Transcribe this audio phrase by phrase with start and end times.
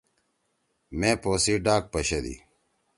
[0.99, 2.35] مے پو سی ڈاک پشَدی۔